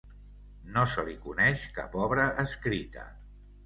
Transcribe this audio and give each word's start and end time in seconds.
No 0.77 0.85
se 0.93 1.05
li 1.11 1.15
coneix 1.27 1.69
cap 1.79 1.97
obra 2.09 2.29
escrita. 2.49 3.11